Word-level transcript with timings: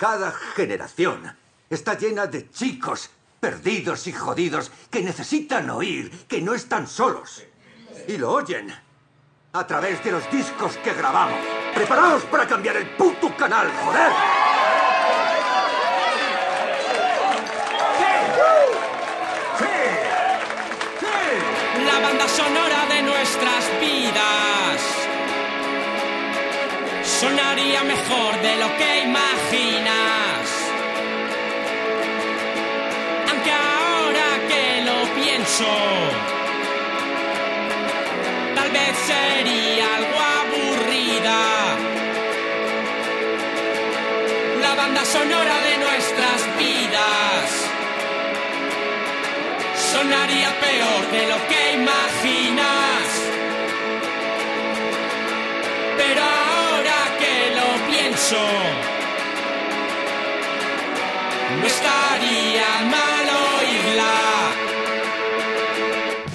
Cada 0.00 0.32
generación 0.32 1.30
está 1.68 1.92
llena 1.92 2.26
de 2.26 2.48
chicos 2.48 3.10
perdidos 3.38 4.06
y 4.06 4.12
jodidos 4.12 4.72
que 4.90 5.02
necesitan 5.02 5.68
oír 5.68 6.10
que 6.26 6.40
no 6.40 6.54
están 6.54 6.86
solos. 6.86 7.44
Y 8.08 8.16
lo 8.16 8.32
oyen 8.32 8.74
a 9.52 9.66
través 9.66 10.02
de 10.02 10.12
los 10.12 10.30
discos 10.30 10.78
que 10.78 10.94
grabamos. 10.94 11.38
¡Preparaos 11.74 12.22
para 12.24 12.46
cambiar 12.46 12.78
el 12.78 12.88
puto 12.96 13.36
canal, 13.36 13.70
joder! 13.84 14.12
La 21.84 22.00
banda 22.00 22.26
sonora 22.26 22.86
de 22.86 23.02
nuestras 23.02 23.70
vidas 23.78 24.99
sonaría 27.20 27.84
mejor 27.84 28.32
de 28.40 28.56
lo 28.56 28.68
que 28.78 28.90
imaginas. 29.00 30.44
Aunque 33.30 33.52
ahora 33.52 34.28
que 34.48 34.64
lo 34.88 34.98
pienso, 35.20 35.72
tal 38.54 38.70
vez 38.70 38.94
sería 39.12 39.86
algo 39.98 40.18
aburrida. 40.40 41.42
La 44.62 44.74
banda 44.74 45.04
sonora 45.04 45.56
de 45.68 45.74
nuestras 45.84 46.40
vidas 46.56 47.46
sonaría 49.92 50.50
peor 50.66 51.02
de 51.16 51.22
lo 51.32 51.38
que 51.48 51.60
imaginas. 51.80 53.06
Pero 55.98 56.39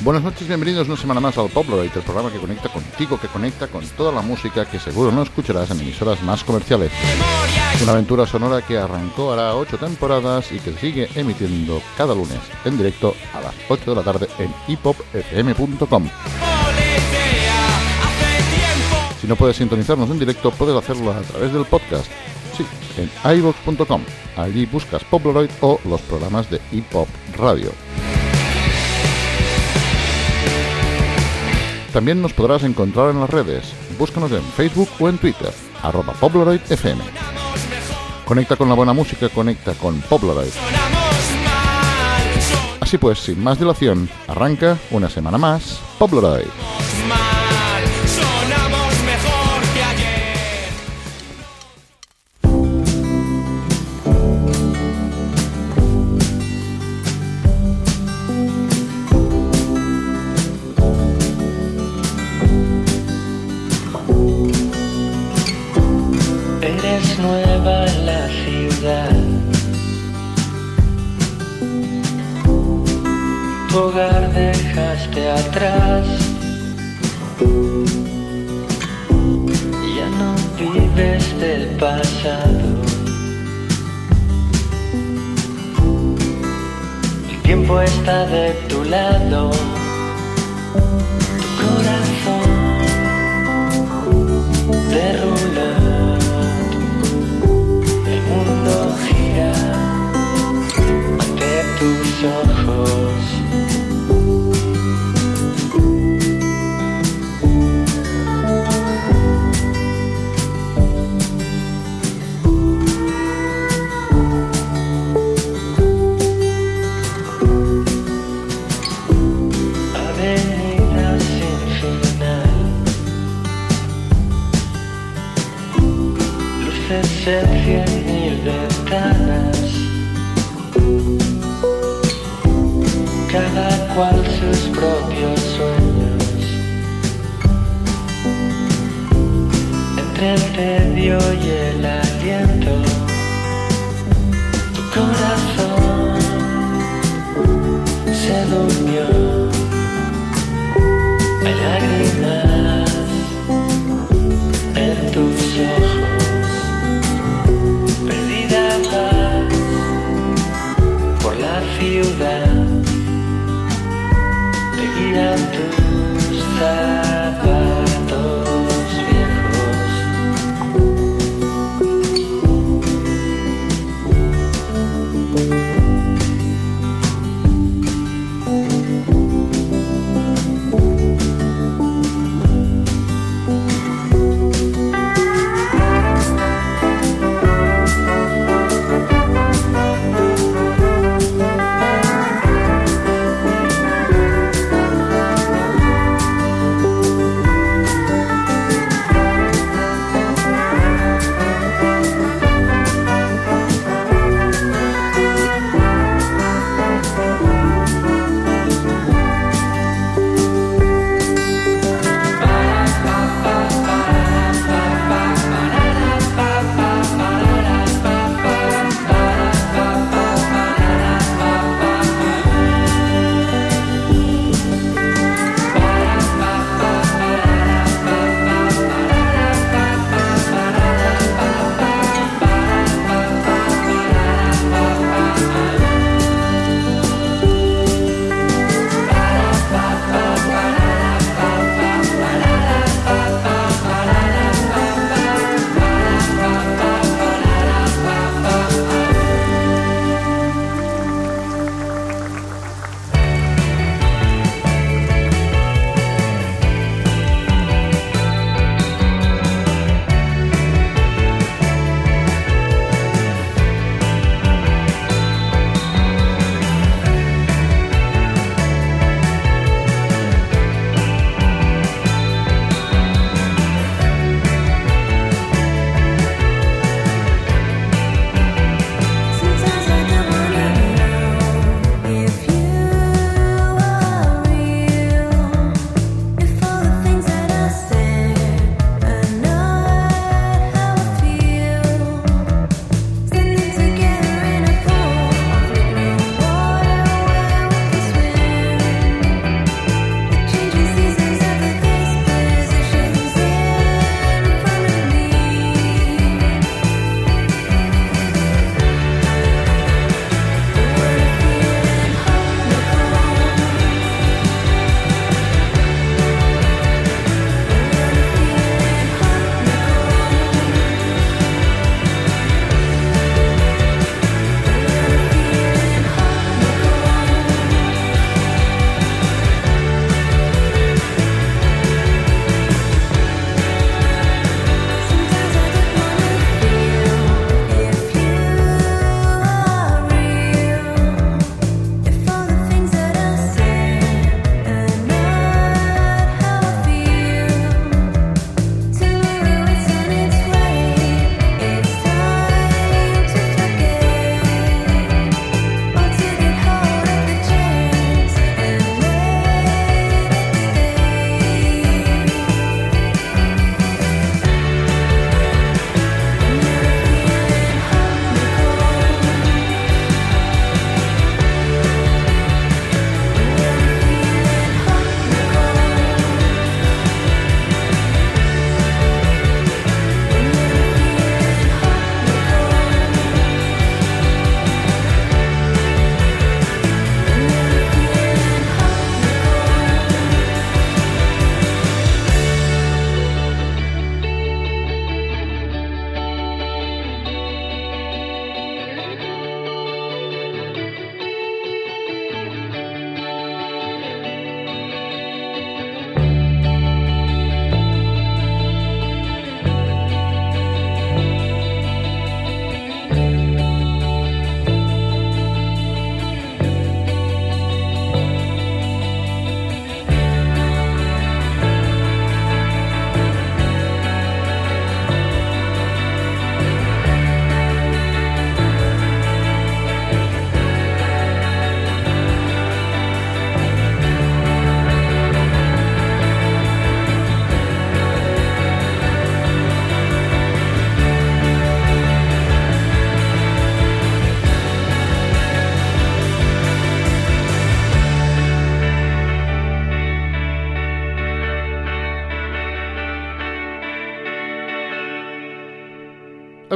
Buenas 0.01 0.21
noches, 0.21 0.47
bienvenidos 0.47 0.87
una 0.87 0.97
semana 0.97 1.19
más 1.21 1.37
al 1.37 1.49
Poploid, 1.49 1.89
el 1.95 2.03
programa 2.03 2.31
que 2.31 2.37
conecta 2.37 2.69
contigo, 2.69 3.19
que 3.19 3.27
conecta 3.27 3.67
con 3.67 3.87
toda 3.87 4.11
la 4.11 4.21
música 4.21 4.65
que 4.65 4.77
seguro 4.77 5.11
no 5.11 5.23
escucharás 5.23 5.71
en 5.71 5.79
emisoras 5.79 6.21
más 6.21 6.43
comerciales. 6.43 6.91
Una 7.81 7.93
aventura 7.93 8.27
sonora 8.27 8.61
que 8.61 8.77
arrancó 8.77 9.31
hará 9.31 9.55
ocho 9.55 9.77
temporadas 9.77 10.51
y 10.51 10.59
que 10.59 10.73
sigue 10.73 11.09
emitiendo 11.15 11.81
cada 11.97 12.13
lunes 12.13 12.39
en 12.65 12.77
directo 12.77 13.15
a 13.33 13.41
las 13.41 13.55
8 13.69 13.91
de 13.91 13.95
la 13.95 14.03
tarde 14.03 14.27
en 14.37 14.53
hipopfm.com. 14.67 16.09
Si 19.25 19.29
no 19.29 19.35
puedes 19.35 19.57
sintonizarnos 19.57 20.07
en 20.11 20.19
directo, 20.19 20.51
puedes 20.51 20.75
hacerlo 20.75 21.11
a 21.11 21.19
través 21.21 21.51
del 21.51 21.65
podcast. 21.65 22.05
Sí, 22.55 22.63
en 22.95 23.37
iVoox.com. 23.39 24.03
Allí 24.37 24.67
buscas 24.67 25.03
Poploid 25.03 25.49
o 25.61 25.79
los 25.85 25.99
programas 26.01 26.47
de 26.51 26.61
Hip 26.71 26.85
Hop 26.93 27.07
Radio. 27.35 27.71
También 31.91 32.21
nos 32.21 32.33
podrás 32.33 32.61
encontrar 32.65 33.09
en 33.09 33.19
las 33.19 33.29
redes. 33.31 33.73
Búscanos 33.97 34.31
en 34.31 34.43
Facebook 34.43 34.89
o 34.99 35.09
en 35.09 35.17
Twitter, 35.17 35.51
arroba 35.81 36.13
FM. 36.69 37.03
Conecta 38.25 38.55
con 38.55 38.69
la 38.69 38.75
buena 38.75 38.93
música, 38.93 39.29
conecta 39.29 39.73
con 39.73 40.01
Poploid. 40.01 40.53
Así 42.79 42.99
pues, 42.99 43.17
sin 43.17 43.43
más 43.43 43.57
dilación, 43.57 44.07
arranca 44.27 44.77
una 44.91 45.09
semana 45.09 45.39
más 45.39 45.79
Poploid. 45.97 46.45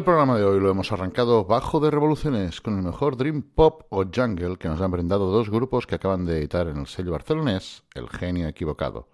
Programa 0.09 0.39
de 0.39 0.43
hoy 0.43 0.59
lo 0.59 0.71
hemos 0.71 0.91
arrancado 0.91 1.45
bajo 1.45 1.79
de 1.79 1.91
revoluciones 1.91 2.61
con 2.61 2.75
el 2.75 2.83
mejor 2.83 3.15
Dream 3.15 3.43
Pop 3.43 3.83
o 3.89 4.05
Jungle 4.11 4.57
que 4.57 4.67
nos 4.67 4.81
han 4.81 4.89
brindado 4.89 5.29
dos 5.29 5.51
grupos 5.51 5.85
que 5.85 5.93
acaban 5.93 6.25
de 6.25 6.39
editar 6.39 6.67
en 6.67 6.77
el 6.77 6.87
sello 6.87 7.11
barcelonés 7.11 7.83
El 7.93 8.09
Genio 8.09 8.47
Equivocado. 8.47 9.07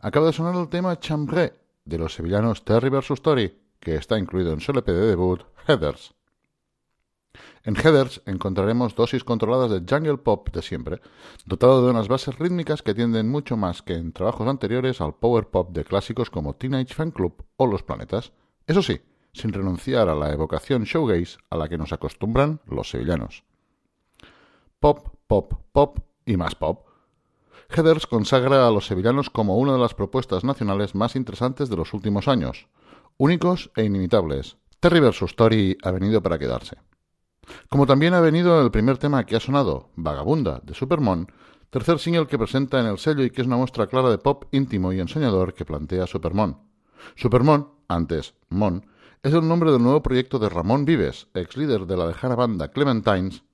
Acaba 0.00 0.24
de 0.24 0.32
sonar 0.32 0.54
el 0.56 0.70
tema 0.70 0.98
Chambré 0.98 1.52
de 1.84 1.98
los 1.98 2.14
sevillanos 2.14 2.64
Terry 2.64 2.88
vs. 2.88 3.10
Story, 3.10 3.58
que 3.78 3.96
está 3.96 4.18
incluido 4.18 4.54
en 4.54 4.62
su 4.62 4.72
LP 4.72 4.90
de 4.90 5.06
debut 5.08 5.42
Heathers. 5.68 6.14
En 7.64 7.76
Heathers 7.76 8.22
encontraremos 8.24 8.94
dosis 8.94 9.24
controladas 9.24 9.70
de 9.70 9.84
jungle 9.86 10.16
pop 10.16 10.48
de 10.48 10.62
siempre, 10.62 11.02
dotado 11.44 11.84
de 11.84 11.90
unas 11.90 12.08
bases 12.08 12.38
rítmicas 12.38 12.80
que 12.80 12.94
tienden 12.94 13.28
mucho 13.28 13.58
más 13.58 13.82
que 13.82 13.96
en 13.96 14.14
trabajos 14.14 14.48
anteriores 14.48 15.02
al 15.02 15.14
power 15.14 15.48
pop 15.48 15.72
de 15.72 15.84
clásicos 15.84 16.30
como 16.30 16.54
Teenage 16.54 16.94
Fan 16.94 17.10
Club 17.10 17.44
o 17.58 17.66
Los 17.66 17.82
Planetas. 17.82 18.32
Eso 18.66 18.80
sí, 18.80 19.02
sin 19.32 19.52
renunciar 19.52 20.08
a 20.08 20.14
la 20.14 20.32
evocación 20.32 20.84
showgaze 20.84 21.38
a 21.50 21.56
la 21.56 21.68
que 21.68 21.78
nos 21.78 21.92
acostumbran 21.92 22.60
los 22.66 22.90
sevillanos. 22.90 23.44
Pop, 24.78 25.08
pop, 25.26 25.54
pop 25.72 25.98
y 26.26 26.36
más 26.36 26.54
pop. 26.54 26.86
Heathers 27.70 28.06
consagra 28.06 28.66
a 28.66 28.70
los 28.70 28.86
sevillanos 28.86 29.30
como 29.30 29.56
una 29.56 29.72
de 29.72 29.78
las 29.78 29.94
propuestas 29.94 30.44
nacionales 30.44 30.94
más 30.94 31.16
interesantes 31.16 31.70
de 31.70 31.76
los 31.76 31.94
últimos 31.94 32.28
años, 32.28 32.68
únicos 33.16 33.70
e 33.76 33.84
inimitables. 33.84 34.56
Terry 34.80 35.00
vs. 35.00 35.22
Story 35.22 35.78
ha 35.82 35.90
venido 35.90 36.22
para 36.22 36.38
quedarse. 36.38 36.76
Como 37.68 37.86
también 37.86 38.14
ha 38.14 38.20
venido 38.20 38.60
el 38.60 38.70
primer 38.70 38.98
tema 38.98 39.24
que 39.24 39.36
ha 39.36 39.40
sonado, 39.40 39.90
Vagabunda, 39.96 40.60
de 40.62 40.74
Supermon, 40.74 41.30
tercer 41.70 41.98
single 41.98 42.26
que 42.26 42.38
presenta 42.38 42.80
en 42.80 42.86
el 42.86 42.98
sello 42.98 43.24
y 43.24 43.30
que 43.30 43.40
es 43.40 43.46
una 43.46 43.56
muestra 43.56 43.86
clara 43.86 44.10
de 44.10 44.18
pop 44.18 44.44
íntimo 44.52 44.92
y 44.92 45.00
ensoñador 45.00 45.54
que 45.54 45.64
plantea 45.64 46.06
Supermon. 46.06 46.58
Supermon, 47.16 47.68
antes 47.88 48.34
Mon, 48.48 48.86
es 49.22 49.32
el 49.32 49.46
nombre 49.46 49.70
del 49.70 49.82
nuevo 49.82 50.02
proyecto 50.02 50.40
de 50.40 50.48
Ramón 50.48 50.84
Vives, 50.84 51.28
ex 51.34 51.56
líder 51.56 51.86
de 51.86 51.96
la 51.96 52.06
lejana 52.06 52.34
banda 52.34 52.68
Clementines. 52.68 53.44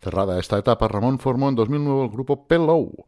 Cerrada 0.00 0.38
esta 0.38 0.56
etapa, 0.56 0.86
Ramón 0.86 1.18
formó 1.18 1.48
en 1.48 1.56
2009 1.56 2.04
el 2.04 2.10
grupo 2.10 2.46
Pellow, 2.46 3.06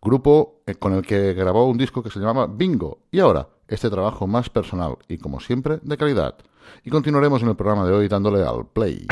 grupo 0.00 0.62
eh, 0.66 0.74
con 0.74 0.94
el 0.94 1.02
que 1.02 1.34
grabó 1.34 1.68
un 1.68 1.76
disco 1.76 2.02
que 2.02 2.10
se 2.10 2.18
llamaba 2.18 2.46
Bingo, 2.46 3.00
y 3.10 3.20
ahora 3.20 3.48
este 3.68 3.90
trabajo 3.90 4.26
más 4.26 4.48
personal 4.48 4.96
y, 5.06 5.18
como 5.18 5.38
siempre, 5.38 5.80
de 5.82 5.96
calidad. 5.98 6.34
Y 6.82 6.88
continuaremos 6.88 7.42
en 7.42 7.50
el 7.50 7.56
programa 7.56 7.86
de 7.86 7.92
hoy 7.92 8.08
dándole 8.08 8.42
al 8.42 8.66
play. 8.66 9.06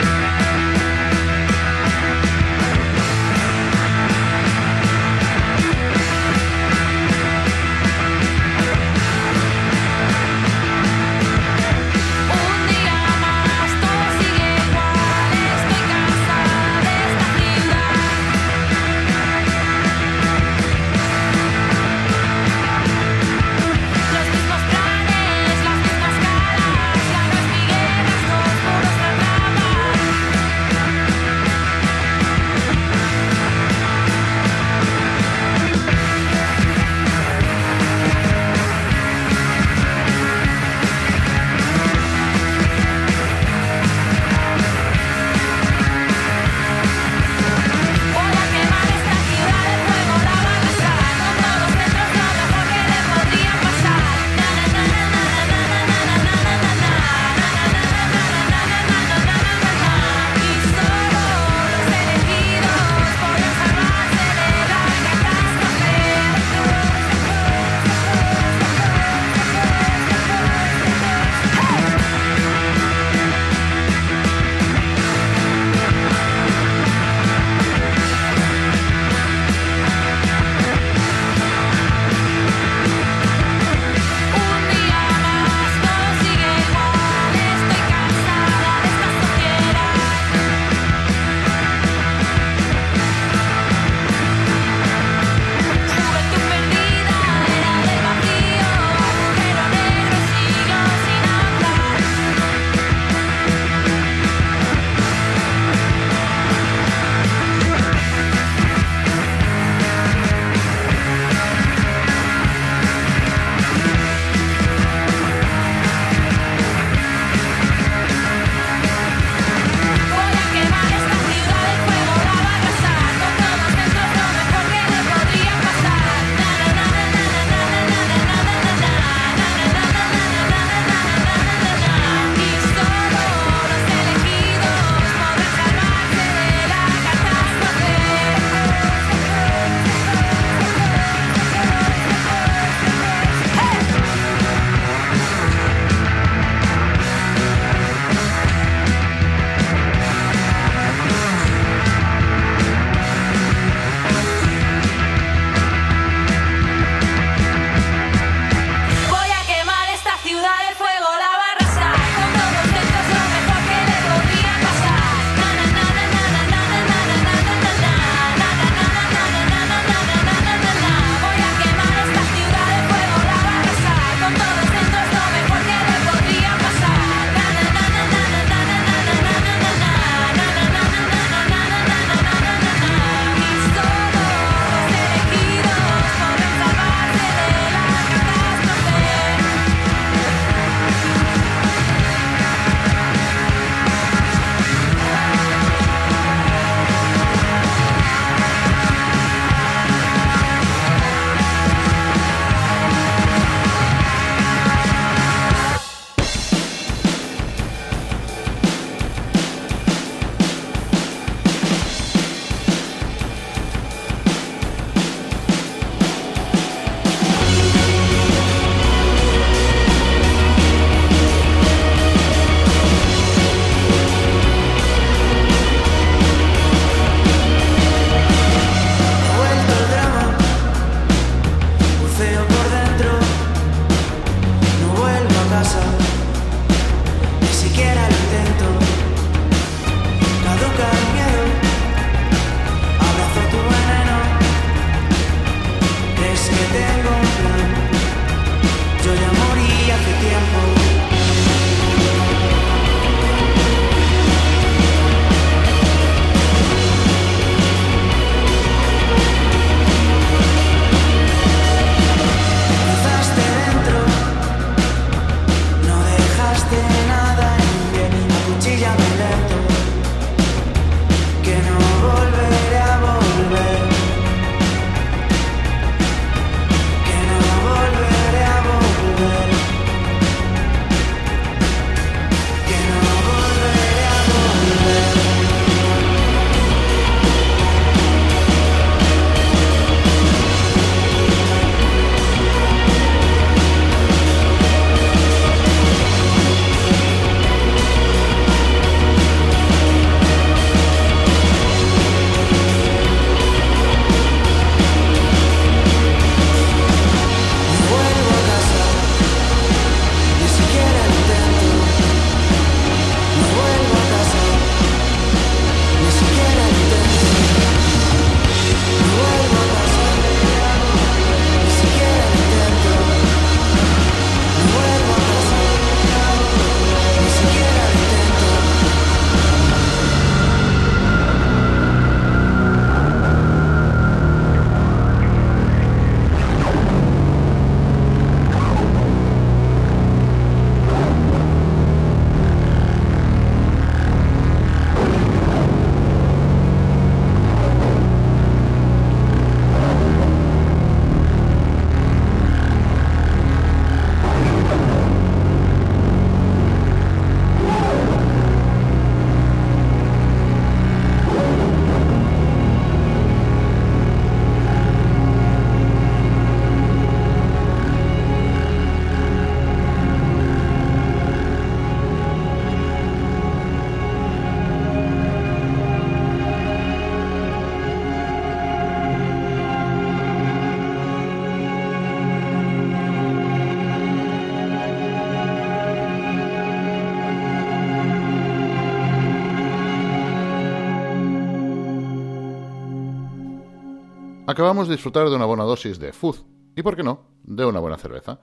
Acabamos 394.53 394.87
de 394.87 394.97
disfrutar 394.97 395.31
de 395.31 395.35
una 395.35 395.47
buena 395.47 395.65
dosis 395.65 395.99
de 395.99 396.13
fuzz 396.13 396.45
y, 396.77 396.83
por 396.83 396.95
qué 396.95 397.03
no, 397.03 397.25
de 397.43 397.65
una 397.65 397.81
buena 397.81 397.97
cerveza. 397.97 398.41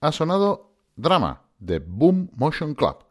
Ha 0.00 0.10
sonado 0.10 0.72
Drama 0.96 1.42
de 1.58 1.78
Boom 1.78 2.30
Motion 2.34 2.74
Club, 2.74 3.04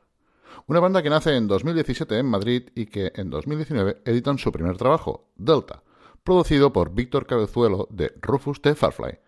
una 0.66 0.80
banda 0.80 1.04
que 1.04 1.12
nace 1.12 1.36
en 1.36 1.48
2017 1.48 2.18
en 2.18 2.26
Madrid 2.26 2.70
y 2.74 2.88
que 2.88 3.12
en 3.14 3.30
2019 3.30 4.02
editan 4.06 4.40
su 4.40 4.52
primer 4.52 4.76
trabajo, 4.76 5.30
Delta, 5.36 5.84
producido 6.24 6.74
por 6.74 6.96
Víctor 6.96 7.28
Cabezuelo 7.28 7.88
de 7.92 8.12
Rufus 8.20 8.60
de 8.64 8.74
Farfly. 8.74 9.20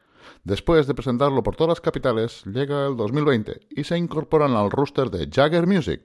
Después 0.43 0.87
de 0.87 0.95
presentarlo 0.95 1.43
por 1.43 1.55
todas 1.55 1.69
las 1.69 1.81
capitales, 1.81 2.43
llega 2.45 2.87
el 2.87 2.97
2020 2.97 3.67
y 3.69 3.83
se 3.83 3.95
incorporan 3.95 4.55
al 4.55 4.71
roster 4.71 5.11
de 5.11 5.29
Jagger 5.31 5.67
Music. 5.67 6.01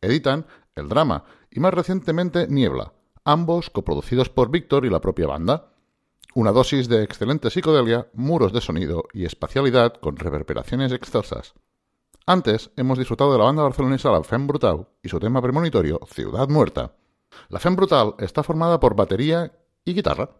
Editan 0.00 0.46
El 0.74 0.88
Drama 0.88 1.22
y 1.50 1.60
más 1.60 1.74
recientemente 1.74 2.46
Niebla, 2.48 2.94
ambos 3.26 3.68
coproducidos 3.68 4.30
por 4.30 4.50
Víctor 4.50 4.86
y 4.86 4.88
la 4.88 5.02
propia 5.02 5.26
banda. 5.26 5.66
Una 6.32 6.52
dosis 6.52 6.88
de 6.88 7.02
excelente 7.02 7.50
psicodelia, 7.50 8.06
muros 8.14 8.52
de 8.52 8.60
sonido 8.60 9.08
y 9.12 9.24
espacialidad 9.24 9.94
con 9.94 10.16
reverberaciones 10.16 10.92
excelsas. 10.92 11.54
Antes 12.24 12.70
hemos 12.76 12.98
disfrutado 12.98 13.32
de 13.32 13.38
la 13.38 13.46
banda 13.46 13.64
barcelonesa 13.64 14.12
La 14.12 14.22
Femme 14.22 14.46
Brutal 14.46 14.86
y 15.02 15.08
su 15.08 15.18
tema 15.18 15.42
premonitorio 15.42 15.98
Ciudad 16.06 16.48
Muerta. 16.48 16.94
La 17.48 17.58
Femme 17.58 17.74
Brutal 17.74 18.14
está 18.18 18.44
formada 18.44 18.78
por 18.78 18.94
batería 18.94 19.52
y 19.84 19.92
guitarra. 19.92 20.30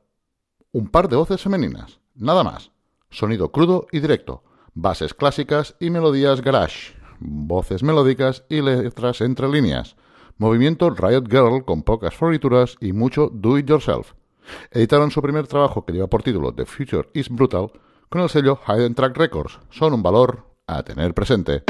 Un 0.71 0.91
par 0.91 1.09
de 1.09 1.17
voces 1.17 1.43
femeninas, 1.43 1.99
nada 2.15 2.45
más. 2.45 2.71
Sonido 3.11 3.51
crudo 3.51 3.89
y 3.91 3.99
directo, 3.99 4.45
bases 4.75 5.13
clásicas 5.13 5.75
y 5.81 5.91
melodías 5.91 6.41
garage, 6.41 6.95
voces 7.19 7.83
melódicas 7.83 8.45
y 8.49 8.61
letras 8.61 9.23
entre 9.23 9.49
líneas, 9.49 9.97
movimiento 10.39 10.91
Riot 10.91 11.25
Girl 11.29 11.65
con 11.65 11.83
pocas 11.83 12.15
florituras 12.15 12.77
y 12.81 12.93
mucho 12.93 13.29
do 13.33 13.59
it 13.59 13.67
yourself. 13.67 14.13
Editaron 14.71 15.11
su 15.11 15.23
primer 15.23 15.47
trabajo 15.47 15.85
que 15.85 15.93
lleva 15.93 16.07
por 16.07 16.23
título 16.23 16.55
The 16.55 16.67
Future 16.67 17.09
is 17.15 17.29
Brutal 17.29 17.71
con 18.09 18.23
el 18.23 18.29
sello 18.29 18.59
Hidden 18.67 18.95
Track 18.95 19.17
Records. 19.17 19.61
Son 19.71 19.95
un 19.95 20.03
valor 20.03 20.47
a 20.67 20.83
tener 20.83 21.15
presente. 21.15 21.65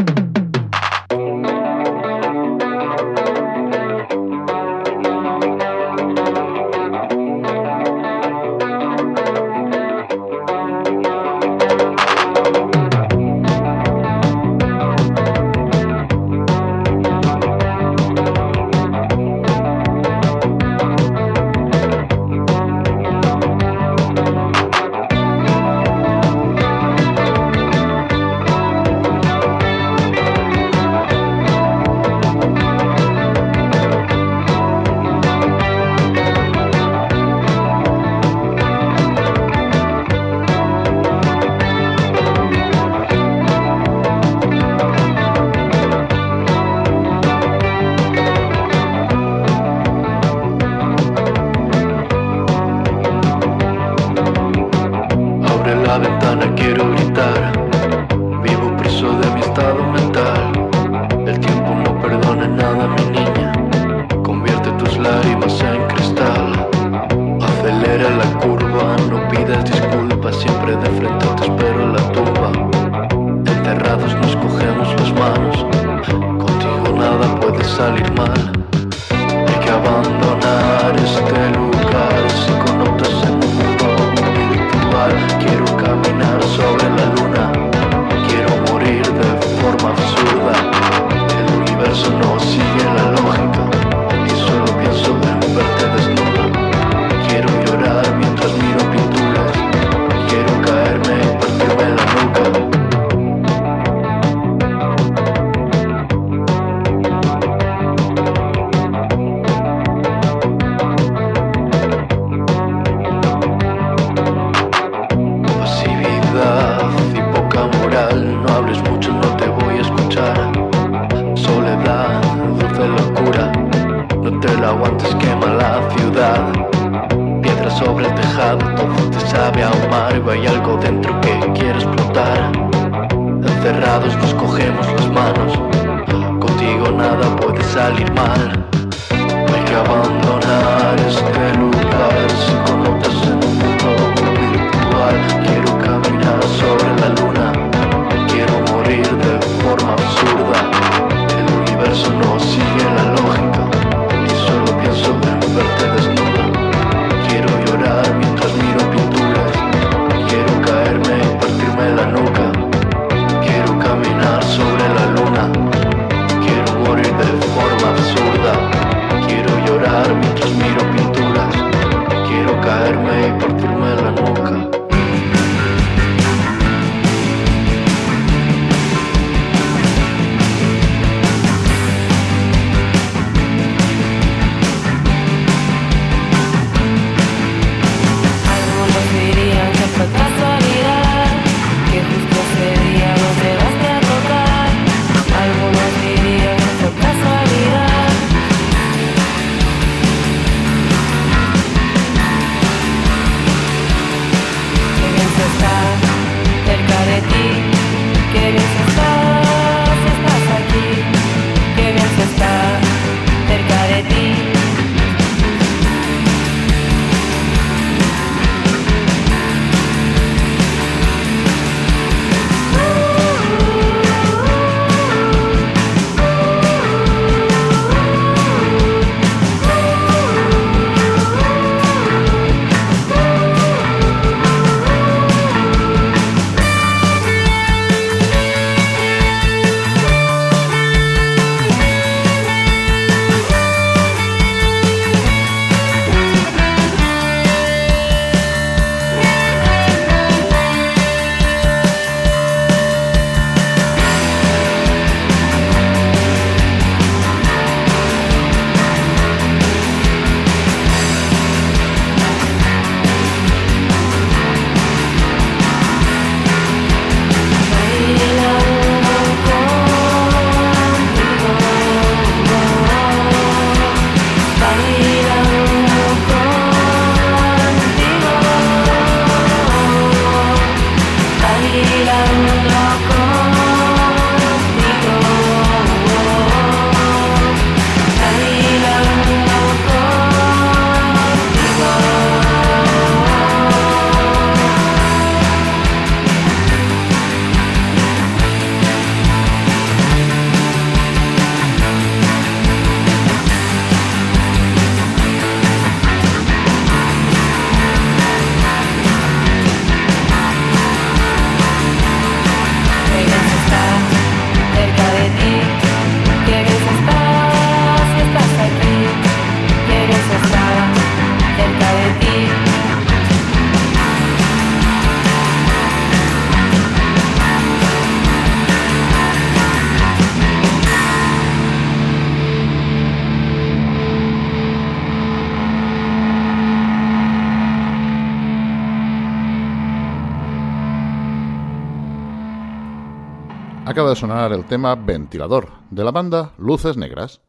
De 344.11 344.16
sonar 344.16 344.53
el 344.53 344.64
tema 344.64 344.96
Ventilador, 344.96 345.68
de 345.88 346.03
la 346.03 346.11
banda 346.11 346.53
Luces 346.59 346.96
Negras. 346.96 347.40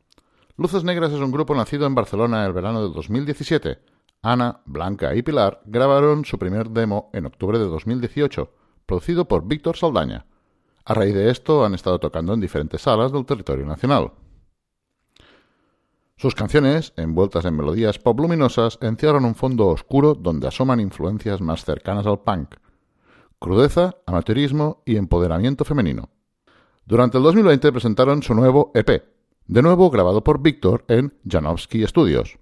Luces 0.57 0.83
Negras 0.83 1.11
es 1.11 1.19
un 1.19 1.31
grupo 1.31 1.55
nacido 1.55 1.87
en 1.87 1.95
Barcelona 1.95 2.45
el 2.45 2.53
verano 2.53 2.87
de 2.87 2.93
2017. 2.93 3.79
Ana, 4.21 4.61
Blanca 4.65 5.15
y 5.15 5.23
Pilar 5.23 5.63
grabaron 5.65 6.23
su 6.23 6.37
primer 6.37 6.69
demo 6.69 7.09
en 7.13 7.25
octubre 7.25 7.57
de 7.57 7.65
2018, 7.65 8.51
producido 8.85 9.27
por 9.27 9.47
Víctor 9.47 9.75
Saldaña. 9.75 10.27
A 10.85 10.93
raíz 10.93 11.15
de 11.15 11.31
esto 11.31 11.65
han 11.65 11.73
estado 11.73 11.99
tocando 11.99 12.35
en 12.35 12.41
diferentes 12.41 12.83
salas 12.83 13.11
del 13.11 13.25
territorio 13.25 13.65
nacional. 13.65 14.11
Sus 16.15 16.35
canciones, 16.35 16.93
envueltas 16.95 17.45
en 17.45 17.55
melodías 17.55 17.97
pop 17.97 18.19
luminosas, 18.19 18.77
encierran 18.81 19.25
un 19.25 19.33
fondo 19.33 19.65
oscuro 19.65 20.13
donde 20.13 20.47
asoman 20.47 20.79
influencias 20.79 21.41
más 21.41 21.65
cercanas 21.65 22.05
al 22.05 22.19
punk, 22.19 22.53
crudeza, 23.39 23.95
amateurismo 24.05 24.83
y 24.85 24.97
empoderamiento 24.97 25.65
femenino. 25.65 26.09
Durante 26.91 27.17
el 27.17 27.23
2020 27.23 27.71
presentaron 27.71 28.21
su 28.21 28.35
nuevo 28.35 28.73
EP, 28.73 29.05
de 29.47 29.61
nuevo 29.61 29.89
grabado 29.89 30.25
por 30.25 30.41
Víctor 30.41 30.83
en 30.89 31.17
Janowski 31.25 31.87
Studios. 31.87 32.37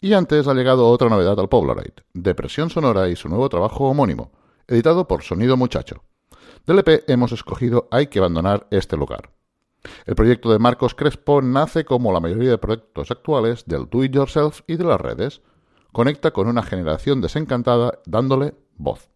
Y 0.00 0.14
antes 0.14 0.48
ha 0.48 0.54
llegado 0.54 0.88
otra 0.88 1.08
novedad 1.08 1.38
al 1.38 1.48
Polaroid, 1.48 1.92
Depresión 2.12 2.70
Sonora 2.70 3.08
y 3.08 3.14
su 3.14 3.28
nuevo 3.28 3.48
trabajo 3.48 3.84
homónimo, 3.84 4.32
editado 4.66 5.06
por 5.06 5.22
Sonido 5.22 5.56
Muchacho. 5.56 6.02
Del 6.66 6.80
EP 6.80 7.04
hemos 7.08 7.30
escogido 7.30 7.86
Hay 7.92 8.08
que 8.08 8.18
abandonar 8.18 8.66
este 8.72 8.96
lugar. 8.96 9.30
El 10.06 10.16
proyecto 10.16 10.50
de 10.50 10.58
Marcos 10.58 10.96
Crespo 10.96 11.40
nace 11.40 11.84
como 11.84 12.12
la 12.12 12.18
mayoría 12.18 12.50
de 12.50 12.58
proyectos 12.58 13.12
actuales 13.12 13.64
del 13.66 13.88
do 13.88 14.02
it 14.02 14.10
yourself 14.10 14.62
y 14.66 14.74
de 14.74 14.82
las 14.82 15.00
redes. 15.00 15.40
Conecta 15.92 16.32
con 16.32 16.48
una 16.48 16.64
generación 16.64 17.20
desencantada 17.20 18.00
dándole 18.06 18.56
voz. 18.76 19.08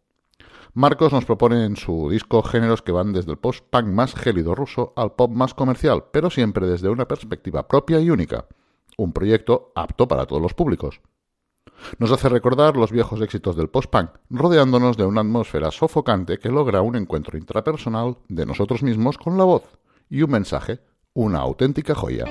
Marcos 0.74 1.12
nos 1.12 1.26
propone 1.26 1.66
en 1.66 1.76
su 1.76 2.08
disco 2.08 2.42
géneros 2.42 2.80
que 2.80 2.92
van 2.92 3.12
desde 3.12 3.32
el 3.32 3.36
post-punk 3.36 3.84
más 3.88 4.14
gélido 4.14 4.54
ruso 4.54 4.94
al 4.96 5.12
pop 5.12 5.30
más 5.30 5.52
comercial, 5.52 6.04
pero 6.12 6.30
siempre 6.30 6.66
desde 6.66 6.88
una 6.88 7.06
perspectiva 7.06 7.68
propia 7.68 8.00
y 8.00 8.08
única. 8.08 8.46
Un 8.96 9.12
proyecto 9.12 9.72
apto 9.74 10.08
para 10.08 10.24
todos 10.24 10.40
los 10.40 10.54
públicos. 10.54 11.02
Nos 11.98 12.10
hace 12.10 12.30
recordar 12.30 12.78
los 12.78 12.90
viejos 12.90 13.20
éxitos 13.20 13.54
del 13.54 13.68
post-punk, 13.68 14.12
rodeándonos 14.30 14.96
de 14.96 15.04
una 15.04 15.20
atmósfera 15.20 15.70
sofocante 15.70 16.38
que 16.38 16.48
logra 16.48 16.80
un 16.80 16.96
encuentro 16.96 17.36
intrapersonal 17.36 18.16
de 18.28 18.46
nosotros 18.46 18.82
mismos 18.82 19.18
con 19.18 19.36
la 19.36 19.44
voz 19.44 19.64
y 20.08 20.22
un 20.22 20.30
mensaje, 20.30 20.80
una 21.12 21.40
auténtica 21.40 21.94
joya. 21.94 22.24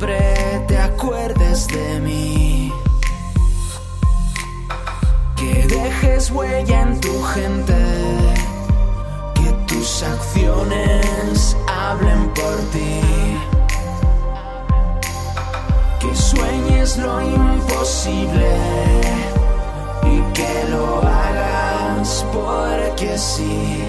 Siempre 0.00 0.64
te 0.66 0.78
acuerdes 0.78 1.68
de 1.68 2.00
mí. 2.00 2.72
Que 5.36 5.66
dejes 5.66 6.30
huella 6.30 6.82
en 6.82 7.00
tu 7.00 7.22
gente. 7.22 7.74
tus 9.66 10.02
acciones 10.02 11.56
hablen 11.68 12.32
por 12.34 12.56
ti. 12.72 13.00
Que 16.00 16.16
sueñes 16.16 16.96
lo 16.96 17.22
imposible 17.22 18.56
y 20.04 20.20
que 20.32 20.64
lo 20.70 21.02
hagas 21.02 22.26
porque 22.32 23.16
sí. 23.16 23.84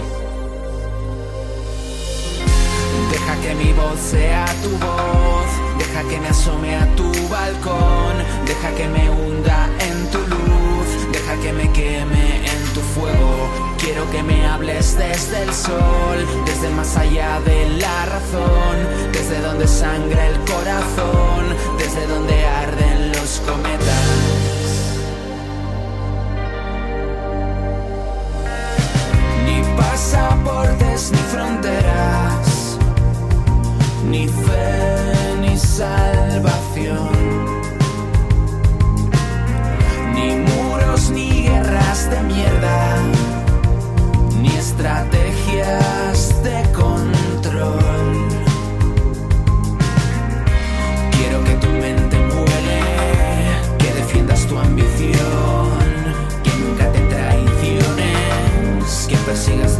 Deja 3.22 3.40
que 3.40 3.56
mi 3.56 3.72
voz 3.74 4.00
sea 4.00 4.46
tu 4.64 4.70
voz, 4.78 5.50
deja 5.78 6.02
que 6.10 6.20
me 6.20 6.28
asome 6.30 6.76
a 6.76 6.88
tu 6.96 7.12
balcón, 7.30 8.16
deja 8.48 8.72
que 8.76 8.88
me 8.88 9.10
hunda 9.12 9.70
en 9.80 10.08
tu 10.10 10.18
luz, 10.18 10.88
deja 11.12 11.36
que 11.36 11.54
me 11.54 11.72
queme 11.72 12.38
en 12.38 12.74
tu 12.74 12.82
fuego. 12.82 13.48
Quiero 13.78 14.10
que 14.10 14.24
me 14.24 14.46
hables 14.48 14.98
desde 14.98 15.44
el 15.44 15.54
sol, 15.54 16.18
desde 16.46 16.70
más 16.72 16.98
allá 16.98 17.40
de 17.42 17.70
la 17.80 18.06
razón, 18.08 18.78
desde 19.14 19.40
donde 19.42 19.68
sangra 19.68 20.28
el 20.28 20.40
corazón, 20.40 21.56
desde 21.78 22.08
donde 22.08 22.46
arden 22.46 23.12
los 23.12 23.40
cometas. 23.46 24.08
Ni 29.46 29.62
pasaportes 29.78 31.12
ni 31.12 31.18
fronteras, 31.34 32.51
ni 34.12 34.28
fe 34.28 35.38
ni 35.40 35.58
salvación, 35.58 37.12
ni 40.14 40.36
muros 40.50 41.10
ni 41.12 41.44
guerras 41.44 42.10
de 42.10 42.20
mierda, 42.24 42.98
ni 44.42 44.50
estrategias 44.50 46.44
de 46.44 46.58
control. 46.74 48.28
Quiero 51.16 51.44
que 51.46 51.56
tu 51.64 51.70
mente 51.84 52.18
vuele, 52.34 52.82
que 53.78 53.94
defiendas 53.94 54.46
tu 54.46 54.60
ambición, 54.60 55.70
que 56.44 56.52
nunca 56.62 56.92
te 56.92 57.00
traiciones, 57.14 59.08
que 59.08 59.16
persigas 59.28 59.71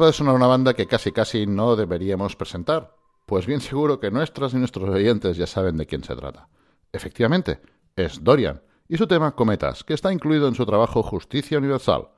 Acaba 0.00 0.12
de 0.12 0.16
sonar 0.16 0.34
una 0.34 0.46
banda 0.46 0.72
que 0.72 0.86
casi 0.86 1.12
casi 1.12 1.46
no 1.46 1.76
deberíamos 1.76 2.34
presentar. 2.34 2.96
Pues 3.26 3.44
bien 3.44 3.60
seguro 3.60 4.00
que 4.00 4.10
nuestras 4.10 4.54
y 4.54 4.56
nuestros 4.56 4.88
oyentes 4.88 5.36
ya 5.36 5.46
saben 5.46 5.76
de 5.76 5.84
quién 5.84 6.02
se 6.04 6.16
trata. 6.16 6.48
Efectivamente, 6.90 7.60
es 7.96 8.24
Dorian 8.24 8.62
y 8.88 8.96
su 8.96 9.06
tema 9.06 9.36
Cometas, 9.36 9.84
que 9.84 9.92
está 9.92 10.10
incluido 10.10 10.48
en 10.48 10.54
su 10.54 10.64
trabajo 10.64 11.02
Justicia 11.02 11.58
Universal. 11.58 12.08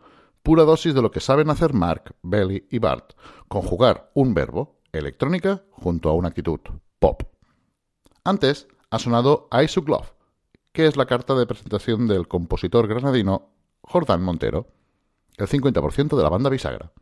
Pura 0.45 0.63
dosis 0.63 0.95
de 0.95 1.03
lo 1.03 1.11
que 1.11 1.19
saben 1.19 1.51
hacer 1.51 1.75
Mark, 1.75 2.15
Belly 2.23 2.69
y 2.71 2.79
Bart, 2.79 3.15
conjugar 3.49 4.13
un 4.15 4.33
verbo, 4.33 4.79
electrónica, 4.93 5.65
junto 5.73 6.09
a 6.09 6.13
una 6.13 6.29
actitud, 6.29 6.61
pop. 7.01 7.25
Antes 8.23 8.69
ha 8.91 9.01
sonado 9.01 9.49
I 9.51 9.67
Love, 9.85 10.13
que 10.71 10.87
es 10.87 10.97
la 10.97 11.07
carta 11.07 11.35
de 11.35 11.49
presentación 11.49 12.07
del 12.07 12.29
compositor 12.29 12.87
granadino 12.87 13.51
Jordán 13.81 14.23
Montero, 14.23 14.69
el 15.37 15.49
50% 15.49 16.17
de 16.17 16.23
la 16.23 16.29
banda 16.29 16.49
bisagra. 16.49 16.93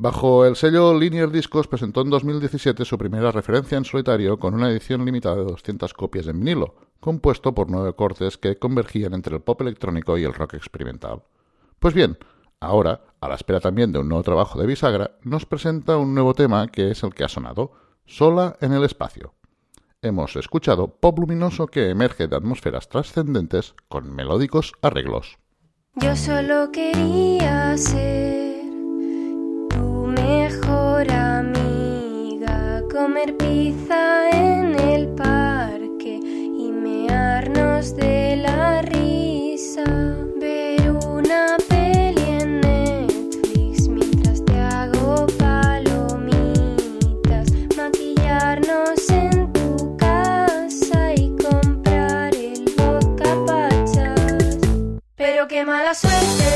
Bajo 0.00 0.46
el 0.46 0.54
sello 0.54 0.96
Linear 0.96 1.32
Discos 1.32 1.66
presentó 1.66 2.02
en 2.02 2.10
2017 2.10 2.84
su 2.84 2.96
primera 2.96 3.32
referencia 3.32 3.76
en 3.76 3.84
solitario 3.84 4.38
con 4.38 4.54
una 4.54 4.70
edición 4.70 5.04
limitada 5.04 5.34
de 5.34 5.42
200 5.46 5.92
copias 5.92 6.28
en 6.28 6.38
vinilo, 6.38 6.76
compuesto 7.00 7.52
por 7.52 7.68
nueve 7.68 7.92
cortes 7.96 8.38
que 8.38 8.60
convergían 8.60 9.12
entre 9.12 9.34
el 9.34 9.42
pop 9.42 9.60
electrónico 9.60 10.16
y 10.16 10.22
el 10.22 10.34
rock 10.34 10.54
experimental. 10.54 11.24
Pues 11.80 11.94
bien, 11.94 12.16
ahora, 12.60 13.00
a 13.20 13.28
la 13.28 13.34
espera 13.34 13.58
también 13.58 13.90
de 13.90 13.98
un 13.98 14.08
nuevo 14.08 14.22
trabajo 14.22 14.60
de 14.60 14.68
bisagra, 14.68 15.18
nos 15.24 15.46
presenta 15.46 15.96
un 15.96 16.14
nuevo 16.14 16.32
tema 16.32 16.68
que 16.68 16.92
es 16.92 17.02
el 17.02 17.12
que 17.12 17.24
ha 17.24 17.28
sonado, 17.28 17.72
Sola 18.06 18.56
en 18.60 18.72
el 18.74 18.84
espacio. 18.84 19.34
Hemos 20.00 20.36
escuchado 20.36 20.94
pop 20.94 21.18
luminoso 21.18 21.66
que 21.66 21.90
emerge 21.90 22.28
de 22.28 22.36
atmósferas 22.36 22.88
trascendentes 22.88 23.74
con 23.88 24.14
melódicos 24.14 24.74
arreglos. 24.80 25.38
Yo 25.96 26.14
solo 26.14 26.70
quería 26.70 27.76
ser 27.76 28.47
mejor 30.98 31.14
amiga, 31.14 32.82
comer 32.90 33.36
pizza 33.36 34.30
en 34.30 34.74
el 34.80 35.06
parque 35.08 36.18
y 36.22 36.72
mearnos 36.72 37.94
de 37.94 38.36
la 38.36 38.82
risa, 38.82 39.84
ver 40.40 40.90
una 40.90 41.56
peli 41.68 42.22
en 42.40 42.60
Netflix 42.60 43.88
mientras 43.88 44.44
te 44.44 44.58
hago 44.58 45.26
palomitas, 45.38 46.32
maquillarnos 47.76 49.08
en 49.10 49.52
tu 49.52 49.96
casa 49.96 51.14
y 51.14 51.30
comprar 51.36 52.34
el 52.34 52.64
vodka 52.76 53.36
pachas. 53.46 54.58
Pero 55.14 55.46
qué 55.46 55.64
mala 55.64 55.94
suerte. 55.94 56.47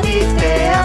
vida. 0.00 0.75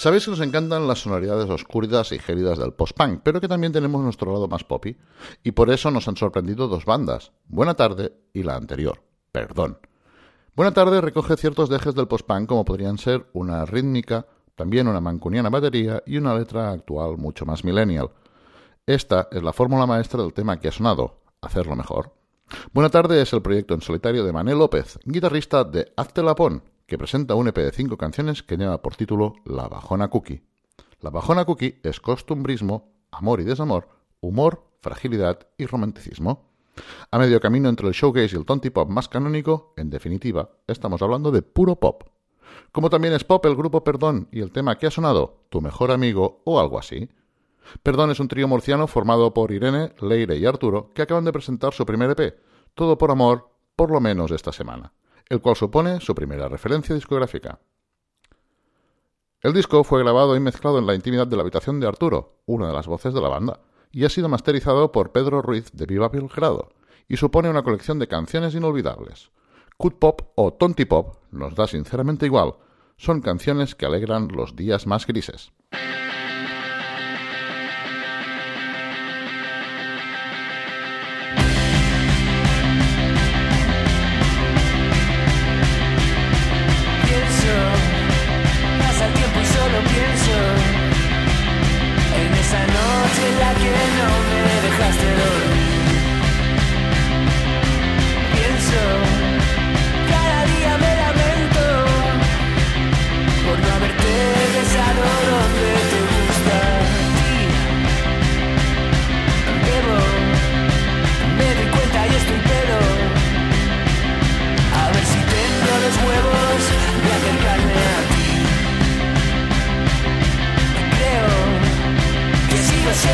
Sabéis 0.00 0.24
que 0.24 0.30
nos 0.30 0.40
encantan 0.40 0.88
las 0.88 1.02
sonoridades 1.02 1.50
oscuras 1.50 2.10
y 2.12 2.18
gélidas 2.18 2.56
del 2.56 2.72
post-punk, 2.72 3.20
pero 3.22 3.38
que 3.38 3.48
también 3.48 3.74
tenemos 3.74 4.02
nuestro 4.02 4.32
lado 4.32 4.48
más 4.48 4.64
poppy, 4.64 4.96
y 5.44 5.50
por 5.50 5.68
eso 5.68 5.90
nos 5.90 6.08
han 6.08 6.16
sorprendido 6.16 6.68
dos 6.68 6.86
bandas, 6.86 7.32
Buena 7.48 7.74
Tarde 7.74 8.14
y 8.32 8.42
la 8.42 8.56
anterior, 8.56 9.02
Perdón. 9.30 9.76
Buena 10.56 10.72
Tarde 10.72 11.02
recoge 11.02 11.36
ciertos 11.36 11.68
dejes 11.68 11.94
del 11.94 12.08
post-punk 12.08 12.48
como 12.48 12.64
podrían 12.64 12.96
ser 12.96 13.26
una 13.34 13.66
rítmica, 13.66 14.24
también 14.54 14.88
una 14.88 15.02
mancuniana 15.02 15.50
batería 15.50 16.02
y 16.06 16.16
una 16.16 16.34
letra 16.34 16.70
actual 16.70 17.18
mucho 17.18 17.44
más 17.44 17.62
millennial. 17.62 18.08
Esta 18.86 19.28
es 19.30 19.42
la 19.42 19.52
fórmula 19.52 19.84
maestra 19.84 20.22
del 20.22 20.32
tema 20.32 20.58
que 20.58 20.68
ha 20.68 20.72
sonado, 20.72 21.20
hacerlo 21.42 21.76
mejor. 21.76 22.14
Buena 22.72 22.88
tarde 22.88 23.20
es 23.20 23.34
el 23.34 23.42
proyecto 23.42 23.74
en 23.74 23.82
solitario 23.82 24.24
de 24.24 24.32
Mané 24.32 24.54
López, 24.54 24.98
guitarrista 25.04 25.62
de 25.62 25.92
Hazte 25.94 26.22
Lapón, 26.22 26.62
que 26.90 26.98
presenta 26.98 27.36
un 27.36 27.46
EP 27.46 27.56
de 27.56 27.70
cinco 27.70 27.96
canciones 27.96 28.42
que 28.42 28.56
lleva 28.56 28.82
por 28.82 28.96
título 28.96 29.36
La 29.44 29.68
Bajona 29.68 30.08
Cookie. 30.08 30.42
La 31.00 31.10
Bajona 31.10 31.44
Cookie 31.44 31.78
es 31.84 32.00
costumbrismo, 32.00 32.90
amor 33.12 33.40
y 33.40 33.44
desamor, 33.44 33.88
humor, 34.18 34.64
fragilidad 34.80 35.46
y 35.56 35.66
romanticismo. 35.66 36.50
A 37.12 37.18
medio 37.20 37.40
camino 37.40 37.68
entre 37.68 37.86
el 37.86 37.94
showcase 37.94 38.34
y 38.34 38.38
el 38.40 38.44
tonti 38.44 38.70
pop 38.70 38.90
más 38.90 39.08
canónico, 39.08 39.72
en 39.76 39.88
definitiva, 39.88 40.50
estamos 40.66 41.00
hablando 41.00 41.30
de 41.30 41.42
puro 41.42 41.76
pop. 41.76 42.02
Como 42.72 42.90
también 42.90 43.14
es 43.14 43.22
pop 43.22 43.46
el 43.46 43.54
grupo 43.54 43.84
Perdón 43.84 44.26
y 44.32 44.40
el 44.40 44.50
tema 44.50 44.76
que 44.76 44.88
ha 44.88 44.90
sonado, 44.90 45.44
Tu 45.48 45.60
mejor 45.60 45.92
amigo 45.92 46.42
o 46.44 46.58
algo 46.58 46.76
así. 46.76 47.08
Perdón 47.84 48.10
es 48.10 48.18
un 48.18 48.26
trío 48.26 48.48
murciano 48.48 48.88
formado 48.88 49.32
por 49.32 49.52
Irene, 49.52 49.94
Leire 50.00 50.36
y 50.38 50.44
Arturo 50.44 50.90
que 50.92 51.02
acaban 51.02 51.24
de 51.24 51.32
presentar 51.32 51.72
su 51.72 51.86
primer 51.86 52.10
EP, 52.10 52.34
Todo 52.74 52.98
por 52.98 53.12
Amor, 53.12 53.48
por 53.76 53.92
lo 53.92 54.00
menos 54.00 54.32
esta 54.32 54.50
semana, 54.50 54.92
el 55.30 55.40
cual 55.40 55.56
supone 55.56 56.00
su 56.00 56.14
primera 56.14 56.48
referencia 56.48 56.94
discográfica. 56.94 57.60
El 59.40 59.54
disco 59.54 59.84
fue 59.84 60.02
grabado 60.02 60.36
y 60.36 60.40
mezclado 60.40 60.78
en 60.78 60.86
la 60.86 60.94
intimidad 60.94 61.26
de 61.26 61.36
la 61.36 61.42
habitación 61.42 61.80
de 61.80 61.86
Arturo, 61.86 62.42
una 62.44 62.66
de 62.66 62.74
las 62.74 62.86
voces 62.86 63.14
de 63.14 63.22
la 63.22 63.28
banda, 63.28 63.60
y 63.90 64.04
ha 64.04 64.10
sido 64.10 64.28
masterizado 64.28 64.92
por 64.92 65.12
Pedro 65.12 65.40
Ruiz 65.40 65.70
de 65.72 65.86
Viva 65.86 66.08
Belgrado, 66.08 66.68
y 67.08 67.16
supone 67.16 67.48
una 67.48 67.62
colección 67.62 67.98
de 67.98 68.08
canciones 68.08 68.54
inolvidables. 68.54 69.30
Cut 69.78 69.98
Pop 69.98 70.20
o 70.34 70.52
Tonti 70.52 70.84
Pop 70.84 71.16
nos 71.30 71.54
da 71.54 71.66
sinceramente 71.66 72.26
igual, 72.26 72.56
son 72.98 73.22
canciones 73.22 73.74
que 73.74 73.86
alegran 73.86 74.28
los 74.28 74.56
días 74.56 74.86
más 74.86 75.06
grises. 75.06 75.52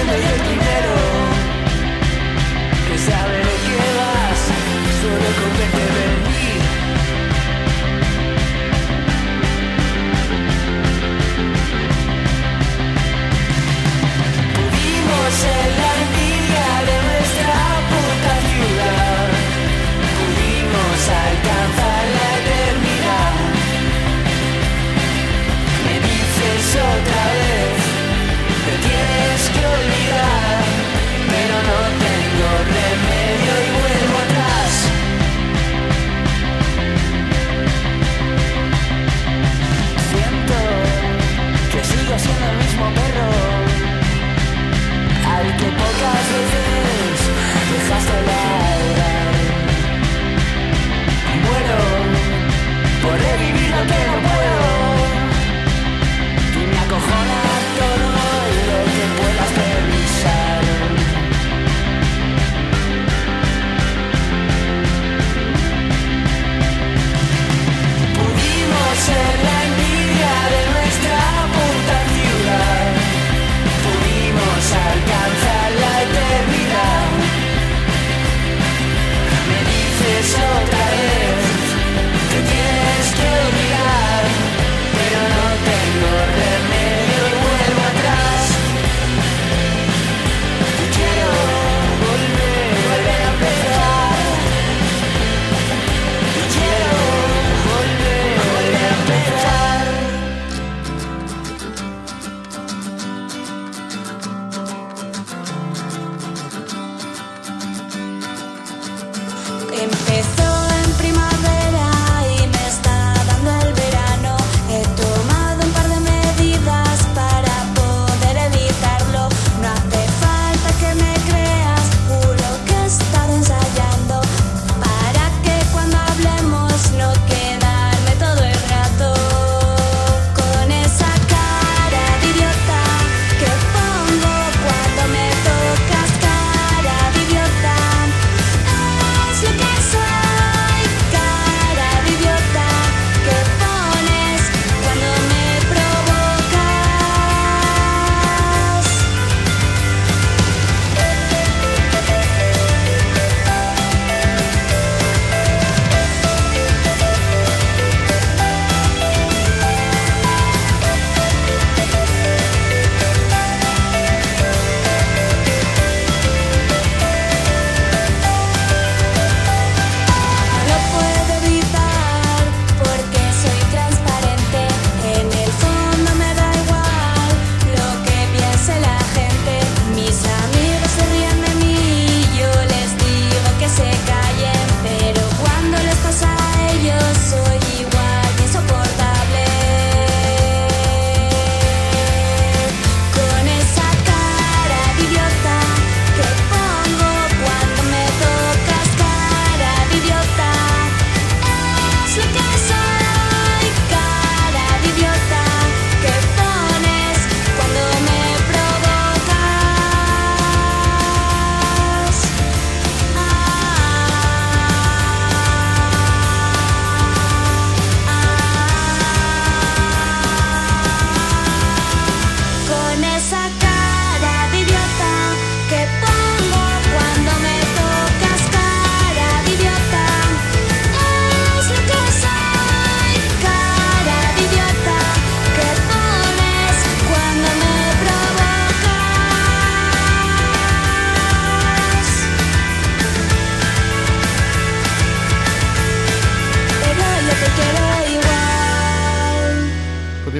Sunday. 0.06 0.35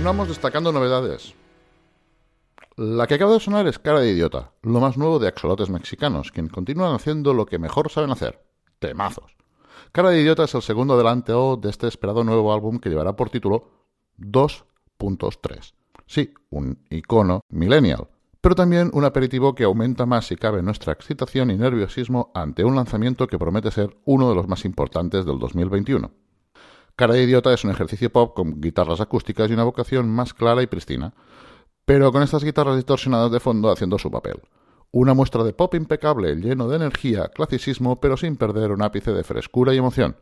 Continuamos 0.06 0.28
destacando 0.28 0.70
novedades. 0.70 1.34
La 2.76 3.08
que 3.08 3.14
acaba 3.14 3.32
de 3.32 3.40
sonar 3.40 3.66
es 3.66 3.80
Cara 3.80 3.98
de 3.98 4.12
Idiota, 4.12 4.52
lo 4.62 4.78
más 4.78 4.96
nuevo 4.96 5.18
de 5.18 5.26
Axolotes 5.26 5.68
Mexicanos, 5.68 6.30
quien 6.30 6.46
continúan 6.46 6.94
haciendo 6.94 7.34
lo 7.34 7.44
que 7.44 7.58
mejor 7.58 7.90
saben 7.90 8.12
hacer, 8.12 8.40
temazos. 8.78 9.36
Cara 9.90 10.10
de 10.10 10.20
Idiota 10.20 10.44
es 10.44 10.54
el 10.54 10.62
segundo 10.62 10.94
adelanteo 10.94 11.56
de 11.56 11.70
este 11.70 11.88
esperado 11.88 12.22
nuevo 12.22 12.54
álbum 12.54 12.78
que 12.78 12.88
llevará 12.88 13.16
por 13.16 13.30
título 13.30 13.68
2.3. 14.20 15.74
Sí, 16.06 16.32
un 16.50 16.78
icono 16.88 17.40
millennial, 17.48 18.06
pero 18.40 18.54
también 18.54 18.92
un 18.92 19.04
aperitivo 19.04 19.56
que 19.56 19.64
aumenta 19.64 20.06
más 20.06 20.28
si 20.28 20.36
cabe 20.36 20.62
nuestra 20.62 20.92
excitación 20.92 21.50
y 21.50 21.56
nerviosismo 21.56 22.30
ante 22.32 22.62
un 22.62 22.76
lanzamiento 22.76 23.26
que 23.26 23.40
promete 23.40 23.72
ser 23.72 23.96
uno 24.04 24.28
de 24.28 24.36
los 24.36 24.46
más 24.46 24.64
importantes 24.66 25.26
del 25.26 25.40
2021. 25.40 26.25
Cara 26.96 27.12
de 27.12 27.24
Idiota 27.24 27.52
es 27.52 27.62
un 27.62 27.70
ejercicio 27.70 28.10
pop 28.10 28.34
con 28.34 28.58
guitarras 28.58 29.02
acústicas 29.02 29.50
y 29.50 29.52
una 29.52 29.64
vocación 29.64 30.08
más 30.08 30.32
clara 30.32 30.62
y 30.62 30.66
pristina, 30.66 31.12
pero 31.84 32.10
con 32.10 32.22
estas 32.22 32.42
guitarras 32.42 32.76
distorsionadas 32.76 33.30
de 33.30 33.38
fondo 33.38 33.70
haciendo 33.70 33.98
su 33.98 34.10
papel. 34.10 34.40
Una 34.92 35.12
muestra 35.12 35.44
de 35.44 35.52
pop 35.52 35.74
impecable, 35.74 36.36
lleno 36.36 36.68
de 36.68 36.76
energía, 36.76 37.28
clasicismo, 37.28 38.00
pero 38.00 38.16
sin 38.16 38.36
perder 38.36 38.72
un 38.72 38.80
ápice 38.80 39.12
de 39.12 39.24
frescura 39.24 39.74
y 39.74 39.76
emoción. 39.76 40.16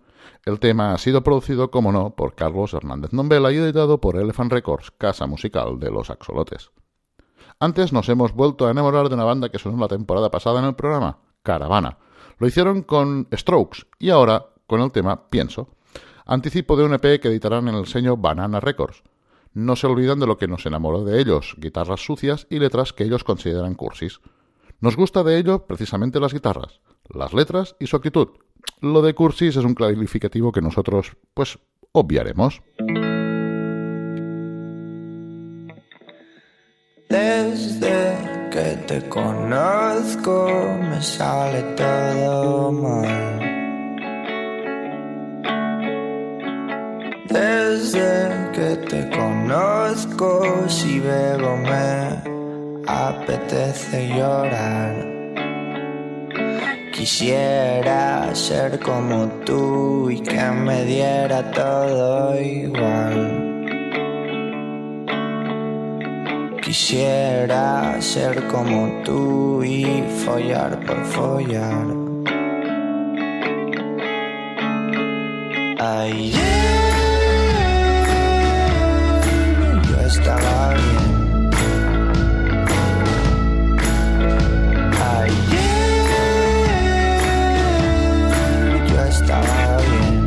El 0.45 0.59
tema 0.59 0.93
ha 0.93 0.99
sido 0.99 1.22
producido, 1.22 1.70
como 1.70 1.93
no, 1.93 2.16
por 2.16 2.35
Carlos 2.35 2.75
Hernández 2.75 3.12
Nombela 3.12 3.53
y 3.53 3.57
editado 3.57 4.01
por 4.01 4.16
Elephant 4.16 4.51
Records, 4.51 4.91
casa 4.91 5.29
musical 5.29 5.79
de 5.79 5.93
los 5.93 6.11
axolotes. 6.11 6.72
Antes 7.61 7.93
nos 7.93 8.09
hemos 8.09 8.33
vuelto 8.33 8.66
a 8.66 8.72
enamorar 8.72 9.09
de 9.09 9.14
una 9.14 9.22
banda 9.22 9.49
que 9.49 9.61
sonó 9.61 9.79
la 9.79 9.87
temporada 9.87 10.29
pasada 10.29 10.59
en 10.59 10.64
el 10.64 10.75
programa, 10.75 11.20
Caravana. 11.45 11.99
Lo 12.39 12.49
hicieron 12.49 12.83
con 12.83 13.29
Strokes 13.33 13.85
y 14.01 14.11
ahora 14.11 14.47
con 14.66 14.81
el 14.81 14.91
tema 14.91 15.31
Pienso, 15.31 15.68
anticipo 16.25 16.77
de 16.77 16.85
un 16.85 16.95
EP 16.95 17.20
que 17.20 17.29
editarán 17.29 17.68
en 17.68 17.75
el 17.75 17.87
sello 17.87 18.16
Banana 18.16 18.61
Records. 18.61 19.03
No 19.53 19.77
se 19.77 19.87
olvidan 19.87 20.18
de 20.18 20.27
lo 20.27 20.37
que 20.37 20.49
nos 20.49 20.66
enamoró 20.66 21.05
de 21.05 21.20
ellos, 21.20 21.55
guitarras 21.59 22.05
sucias 22.05 22.47
y 22.51 22.59
letras 22.59 22.93
que 22.93 23.05
ellos 23.05 23.25
consideran 23.25 23.75
cursis. 23.75 24.20
Nos 24.81 24.97
gusta 24.97 25.22
de 25.22 25.39
ello 25.39 25.66
precisamente 25.66 26.18
las 26.18 26.35
guitarras, 26.35 26.81
las 27.09 27.33
letras 27.33 27.77
y 27.79 27.87
su 27.87 27.97
actitud. 27.97 28.29
Lo 28.81 29.03
de 29.03 29.14
cursis 29.14 29.57
es 29.57 29.64
un 29.64 29.75
calificativo 29.75 30.51
que 30.51 30.61
nosotros, 30.61 31.16
pues, 31.35 31.59
obviaremos. 31.93 32.62
Desde 37.09 38.51
que 38.51 38.85
te 38.89 39.09
conozco 39.09 40.49
me 40.81 41.01
sale 41.01 41.62
todo 41.77 42.72
mal. 42.72 43.53
Desde 47.35 48.28
que 48.53 48.76
te 48.89 49.11
conozco 49.11 50.68
si 50.68 51.01
bebo 51.01 51.57
me 51.57 52.22
apetece 52.87 54.07
llorar. 54.16 54.95
Quisiera 56.93 58.32
ser 58.37 58.78
como 58.78 59.26
tú 59.45 60.11
y 60.11 60.20
que 60.20 60.45
me 60.66 60.85
diera 60.85 61.51
todo 61.51 62.41
igual. 62.41 63.18
Quisiera 66.62 68.01
ser 68.01 68.47
como 68.47 69.03
tú 69.03 69.64
y 69.64 70.05
follar 70.24 70.78
por 70.87 71.05
follar. 71.07 71.87
Ayer 75.80 76.74
estaba 80.19 80.75
bien. 80.75 81.51
Ayer 85.12 85.61
yo 88.91 88.99
estaba 89.05 89.79
bien. 89.91 90.23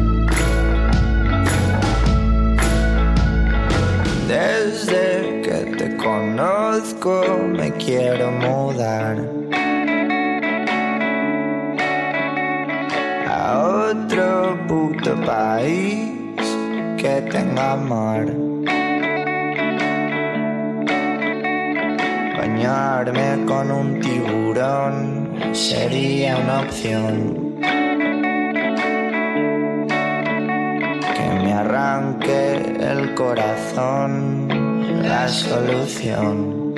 Desde 4.28 5.42
que 5.42 5.58
te 5.78 5.88
conozco 5.96 7.14
me 7.58 7.72
quiero 7.74 8.32
mudar 8.32 9.16
a 13.26 13.40
otro 13.90 14.58
puto 14.68 15.16
país 15.22 16.12
que 16.98 17.22
tenga 17.32 17.78
mar. 17.78 18.57
Bañarme 22.58 23.46
con 23.46 23.70
un 23.70 24.00
tiburón 24.00 25.54
sería 25.54 26.38
una 26.38 26.62
opción. 26.62 27.56
Que 31.14 31.44
me 31.44 31.54
arranque 31.54 32.56
el 32.80 33.14
corazón 33.14 34.48
la 35.04 35.28
solución. 35.28 36.74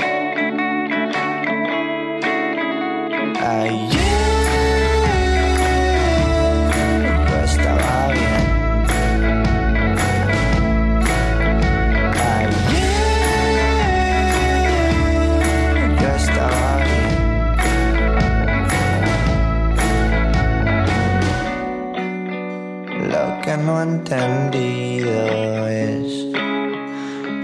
Ayer 3.42 3.99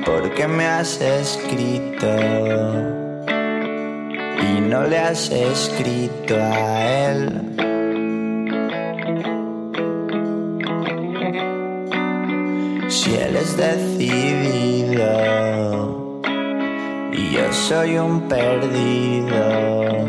por 0.06 0.34
qué 0.36 0.48
me 0.48 0.66
has 0.66 1.02
escrito 1.02 2.08
y 4.48 4.62
no 4.62 4.84
le 4.86 5.00
has 5.00 5.32
escrito 5.32 6.36
a 6.36 7.10
él. 7.10 7.42
Si 12.88 13.16
él 13.16 13.36
es 13.36 13.58
decidido 13.58 15.06
y 17.12 17.32
yo 17.32 17.52
soy 17.52 17.98
un 17.98 18.28
perdido 18.28 20.06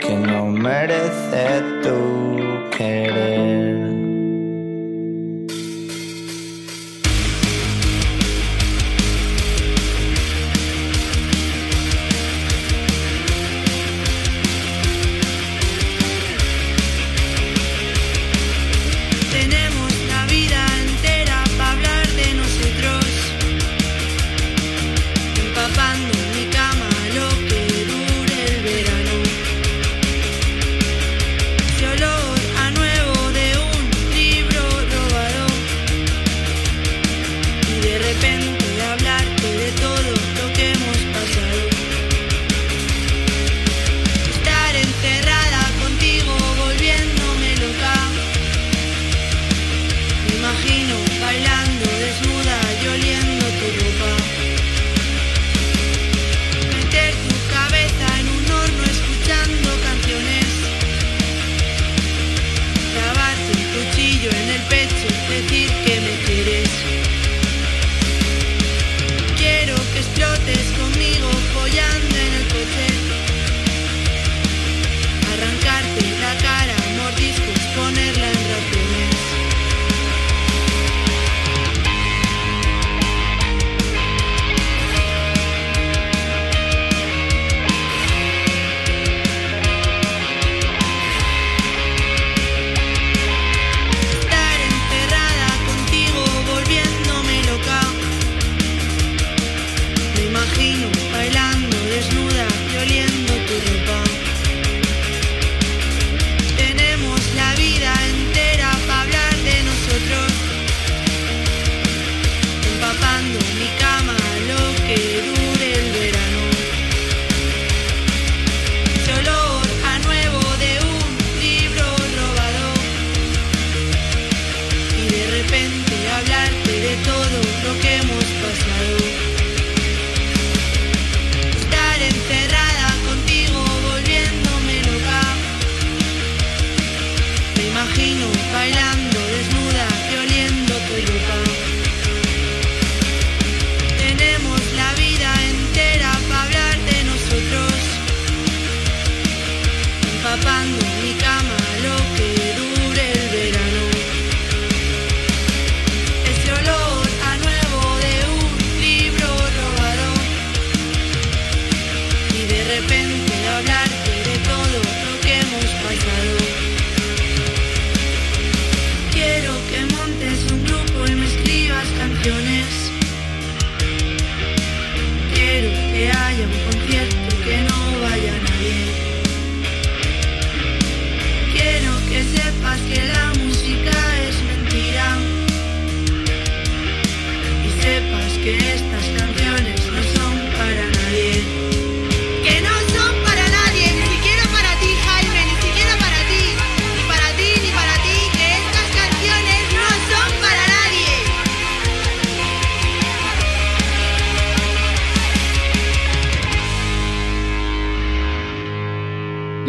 que 0.00 0.16
no 0.16 0.46
merece 0.46 1.62
tu 1.82 2.27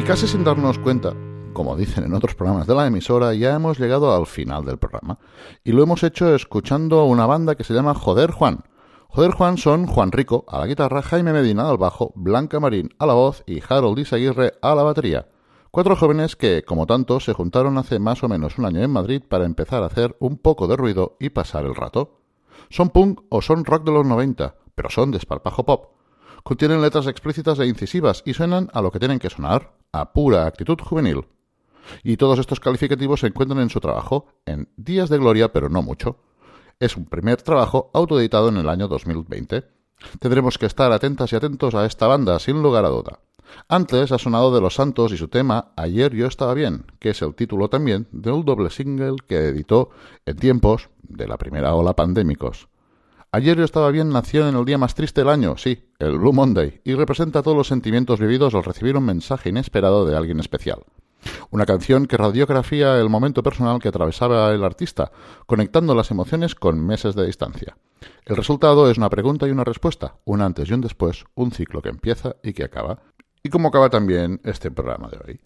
casi 0.10 0.26
sin 0.26 0.44
darnos 0.44 0.80
cuenta, 0.80 1.14
como 1.54 1.76
dicen 1.76 2.04
en 2.04 2.16
otros 2.16 2.34
programas 2.34 2.66
de 2.66 2.74
la 2.74 2.88
emisora, 2.88 3.36
ya 3.36 3.54
hemos 3.54 3.78
llegado 3.78 4.12
al 4.12 4.26
final 4.26 4.66
del 4.66 4.80
programa. 4.80 5.20
Y 5.64 5.72
lo 5.72 5.84
hemos 5.84 6.02
hecho 6.02 6.34
escuchando 6.34 7.00
a 7.00 7.06
una 7.06 7.28
banda 7.28 7.54
que 7.54 7.64
se 7.64 7.76
llama 7.76 7.94
Joder 7.94 8.32
Juan. 8.32 8.64
Joder 9.10 9.34
Juan 9.34 9.60
son 9.60 9.86
Juan 9.86 10.12
Rico 10.12 10.46
a 10.48 10.58
la 10.58 10.66
guitarra, 10.66 11.04
Jaime 11.04 11.32
Medina 11.32 11.70
al 11.70 11.78
bajo, 11.78 12.12
Blanca 12.16 12.60
Marín 12.60 12.90
a 12.98 13.06
la 13.06 13.14
voz 13.14 13.44
y 13.46 13.62
Harold 13.62 14.00
Isaguirre 14.00 14.54
a 14.64 14.74
la 14.74 14.82
batería. 14.82 15.28
Cuatro 15.70 15.96
jóvenes 15.96 16.36
que, 16.36 16.64
como 16.64 16.88
tanto, 16.88 17.20
se 17.20 17.34
juntaron 17.34 17.78
hace 17.78 18.00
más 18.00 18.24
o 18.24 18.28
menos 18.28 18.58
un 18.58 18.66
año 18.66 18.82
en 18.82 18.90
Madrid 18.90 19.22
para 19.30 19.46
empezar 19.46 19.84
a 19.84 19.88
hacer 19.88 20.18
un 20.20 20.40
poco 20.40 20.66
de 20.66 20.76
ruido 20.76 21.18
y 21.20 21.30
pasar 21.30 21.66
el 21.66 21.76
rato. 21.76 22.18
Son 22.72 22.90
punk 22.90 23.22
o 23.30 23.44
son 23.44 23.64
rock 23.64 23.86
de 23.86 23.92
los 23.92 24.08
90, 24.08 24.56
pero 24.74 24.90
son 24.90 25.12
de 25.12 25.20
esparpajo 25.20 25.66
pop. 25.66 25.99
Contienen 26.44 26.82
letras 26.82 27.08
explícitas 27.08 27.60
e 27.60 27.68
incisivas 27.68 28.24
y 28.26 28.34
suenan 28.34 28.70
a 28.74 28.82
lo 28.82 28.92
que 28.92 29.00
tienen 29.00 29.20
que 29.20 29.30
sonar, 29.30 29.74
a 29.92 30.14
pura 30.14 30.46
actitud 30.46 30.78
juvenil. 30.80 31.26
Y 32.04 32.18
todos 32.18 32.40
estos 32.40 32.60
calificativos 32.60 33.22
se 33.22 33.28
encuentran 33.28 33.62
en 33.62 33.70
su 33.70 33.80
trabajo, 33.80 34.28
en 34.46 34.70
Días 34.78 35.10
de 35.10 35.18
Gloria, 35.18 35.52
pero 35.52 35.70
no 35.70 35.82
mucho. 35.82 36.18
Es 36.80 36.96
un 36.96 37.06
primer 37.06 37.42
trabajo 37.42 37.90
autoeditado 37.94 38.50
en 38.50 38.58
el 38.58 38.70
año 38.70 38.88
2020. 38.88 39.66
Tendremos 40.20 40.58
que 40.58 40.66
estar 40.66 40.92
atentas 40.92 41.34
y 41.34 41.36
atentos 41.36 41.76
a 41.76 41.86
esta 41.86 42.08
banda, 42.08 42.40
sin 42.40 42.62
lugar 42.62 42.86
a 42.86 42.90
duda. 42.90 43.20
Antes 43.68 44.12
ha 44.12 44.18
sonado 44.18 44.54
de 44.54 44.62
Los 44.62 44.76
Santos 44.76 45.12
y 45.12 45.18
su 45.18 45.28
tema 45.28 45.72
Ayer 45.76 46.14
yo 46.14 46.28
estaba 46.28 46.54
bien, 46.54 46.86
que 47.00 47.10
es 47.10 47.22
el 47.22 47.36
título 47.36 47.70
también 47.70 48.08
de 48.12 48.32
un 48.32 48.46
doble 48.46 48.70
single 48.70 49.16
que 49.28 49.48
editó 49.48 49.90
en 50.26 50.38
tiempos 50.38 50.90
de 51.02 51.28
la 51.28 51.38
primera 51.38 51.74
ola 51.74 51.96
pandémicos. 51.96 52.70
Ayer 53.32 53.56
yo 53.56 53.64
estaba 53.64 53.92
bien 53.92 54.10
nació 54.10 54.50
en 54.50 54.56
el 54.56 54.66
día 54.66 54.80
más 54.80 54.96
triste 54.96 55.22
del 55.22 55.30
año, 55.30 55.56
sí, 55.56 55.88
el 56.00 56.18
Blue 56.18 56.34
Monday, 56.34 56.82
y 56.84 56.96
representa 56.96 57.44
todos 57.44 57.56
los 57.56 57.68
sentimientos 57.68 58.20
vividos 58.20 58.56
al 58.56 58.64
recibir 58.64 58.98
un 58.98 59.06
mensaje 59.06 59.50
inesperado 59.50 60.04
de 60.08 60.18
alguien 60.18 60.40
especial. 60.40 60.80
Una 61.52 61.68
canción 61.68 62.08
que 62.08 62.18
radiografía 62.18 63.00
el 63.00 63.08
momento 63.08 63.44
personal 63.44 63.78
que 63.80 63.90
atravesaba 63.90 64.52
el 64.52 64.64
artista, 64.64 65.12
conectando 65.46 65.94
las 65.94 66.10
emociones 66.10 66.56
con 66.56 66.84
meses 66.84 67.14
de 67.14 67.28
distancia. 67.28 67.78
El 68.26 68.36
resultado 68.36 68.90
es 68.90 68.98
una 68.98 69.12
pregunta 69.12 69.48
y 69.48 69.52
una 69.52 69.64
respuesta, 69.64 70.16
un 70.26 70.42
antes 70.42 70.68
y 70.68 70.74
un 70.74 70.82
después, 70.82 71.26
un 71.36 71.52
ciclo 71.52 71.84
que 71.84 71.90
empieza 71.90 72.38
y 72.42 72.54
que 72.54 72.64
acaba, 72.64 73.04
y 73.44 73.50
como 73.50 73.68
acaba 73.68 73.92
también 73.92 74.42
este 74.44 74.72
programa 74.72 75.08
de 75.08 75.20
hoy. 75.24 75.40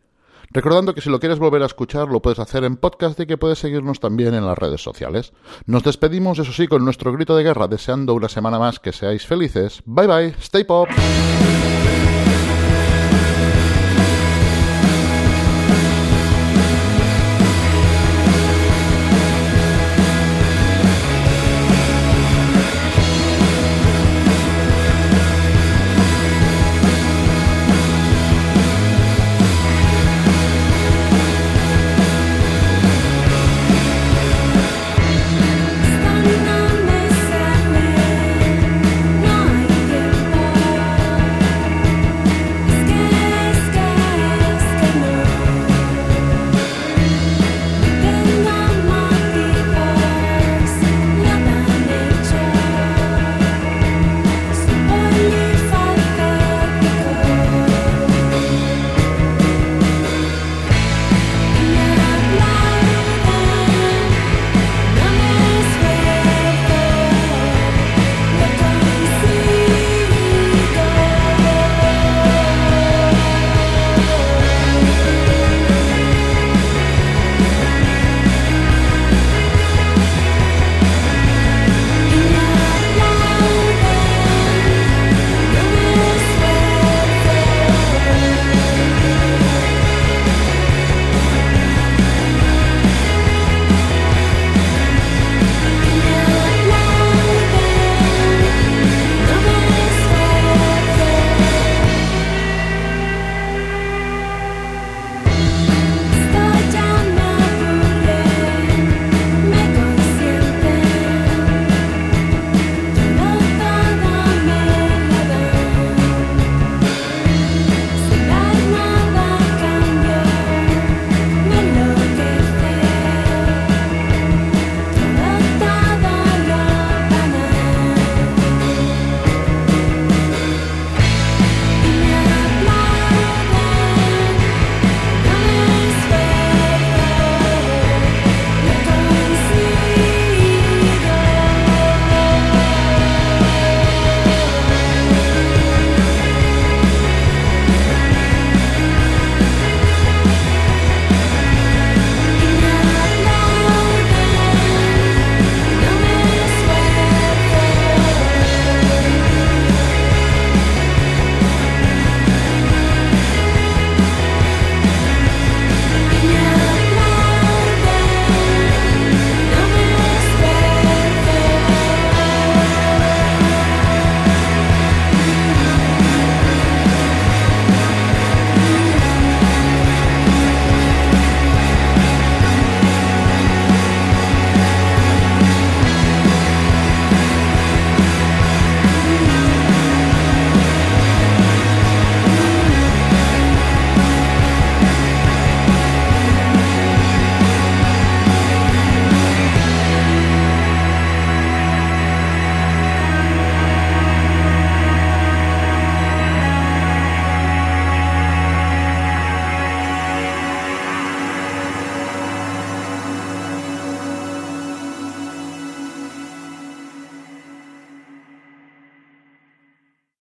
Recordando 0.54 0.94
que 0.94 1.02
si 1.02 1.10
lo 1.10 1.20
quieres 1.20 1.40
volver 1.40 1.64
a 1.64 1.66
escuchar 1.66 2.10
lo 2.10 2.22
puedes 2.22 2.40
hacer 2.40 2.64
en 2.64 2.78
podcast 2.78 3.20
y 3.20 3.26
que 3.26 3.38
puedes 3.38 3.60
seguirnos 3.60 4.00
también 4.00 4.36
en 4.36 4.46
las 4.46 4.58
redes 4.58 4.82
sociales. 4.82 5.34
Nos 5.66 5.84
despedimos, 5.84 6.38
eso 6.38 6.54
sí, 6.54 6.68
con 6.68 6.86
nuestro 6.86 7.12
grito 7.12 7.36
de 7.36 7.44
guerra, 7.44 7.68
deseando 7.68 8.14
una 8.14 8.30
semana 8.30 8.60
más 8.60 8.80
que 8.80 8.92
seáis 8.92 9.26
felices. 9.26 9.82
Bye 9.86 10.08
bye, 10.08 10.36
stay 10.40 10.64
pop. 10.64 10.90